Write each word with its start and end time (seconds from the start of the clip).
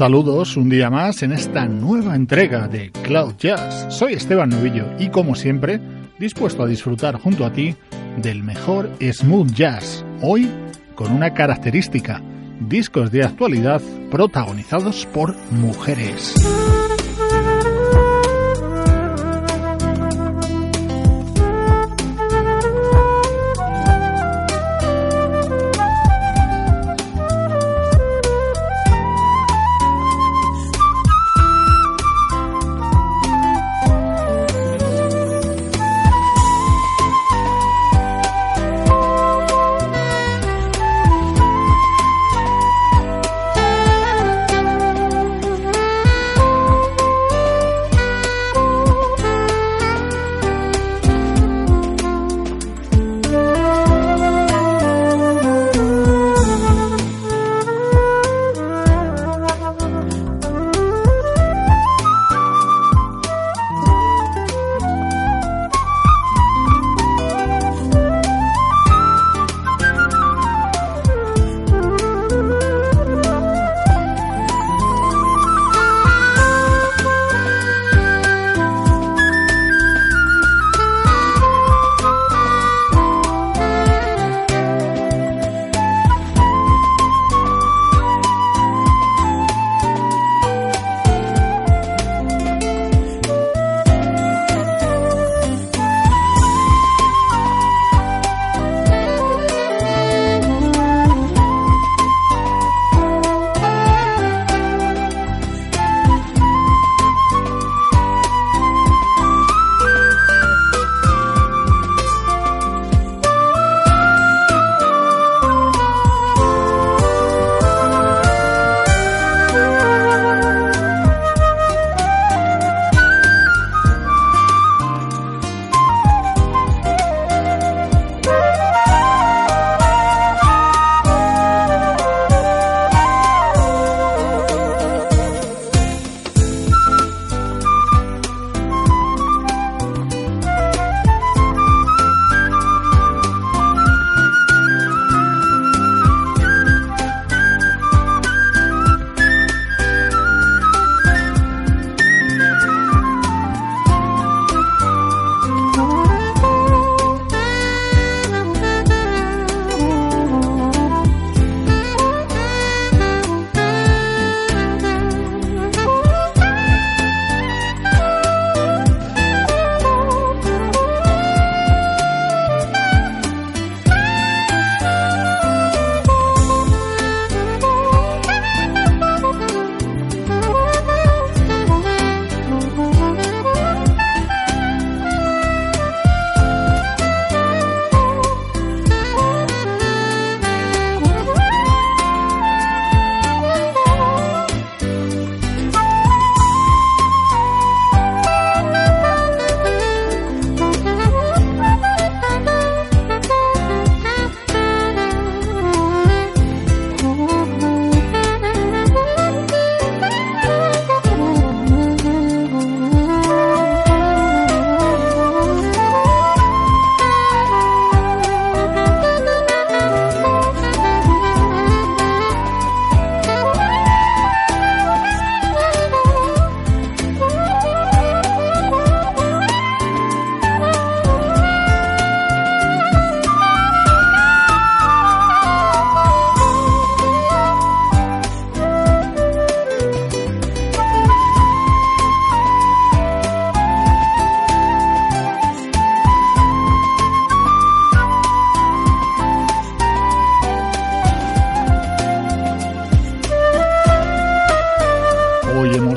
Saludos 0.00 0.56
un 0.56 0.70
día 0.70 0.88
más 0.88 1.22
en 1.22 1.30
esta 1.30 1.66
nueva 1.66 2.16
entrega 2.16 2.68
de 2.68 2.90
Cloud 2.90 3.34
Jazz. 3.36 3.94
Soy 3.94 4.14
Esteban 4.14 4.48
Novillo 4.48 4.86
y 4.98 5.10
como 5.10 5.34
siempre, 5.34 5.78
dispuesto 6.18 6.62
a 6.62 6.66
disfrutar 6.66 7.20
junto 7.20 7.44
a 7.44 7.52
ti 7.52 7.76
del 8.16 8.42
mejor 8.42 8.88
smooth 8.98 9.52
jazz. 9.52 10.02
Hoy 10.22 10.48
con 10.94 11.12
una 11.12 11.34
característica, 11.34 12.22
discos 12.60 13.12
de 13.12 13.24
actualidad 13.24 13.82
protagonizados 14.10 15.04
por 15.04 15.36
mujeres. 15.50 16.34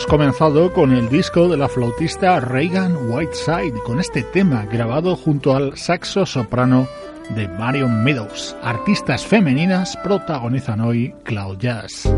Comenzado 0.05 0.73
con 0.73 0.91
el 0.91 1.09
disco 1.09 1.47
de 1.47 1.57
la 1.57 1.69
flautista 1.69 2.39
Reagan 2.39 3.11
Whiteside, 3.11 3.79
con 3.85 3.99
este 3.99 4.23
tema 4.23 4.65
grabado 4.65 5.15
junto 5.15 5.55
al 5.55 5.77
saxo 5.77 6.25
soprano 6.25 6.87
de 7.35 7.47
Marion 7.47 8.03
Meadows. 8.03 8.55
Artistas 8.63 9.25
femeninas 9.25 9.97
protagonizan 10.03 10.81
hoy 10.81 11.13
Cloud 11.23 11.57
Jazz. 11.57 12.09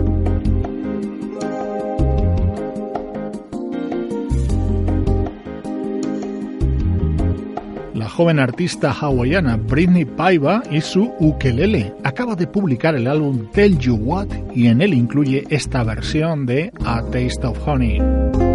joven 8.16 8.40
artista 8.40 8.94
hawaiana 8.94 9.58
Britney 9.58 10.06
Paiva 10.06 10.64
y 10.72 10.80
su 10.80 11.14
ukelele. 11.20 11.94
Acaba 12.16 12.38
de 12.38 12.48
publicar 12.48 12.96
el 12.96 13.08
álbum 13.08 13.52
Tell 13.52 13.78
You 13.78 13.96
What 13.98 14.28
y 14.56 14.68
en 14.68 14.82
él 14.82 14.94
incluye 14.94 15.44
esta 15.50 15.84
versión 15.84 16.46
de 16.46 16.72
A 16.86 17.02
Taste 17.02 17.46
of 17.46 17.68
Honey. 17.68 18.55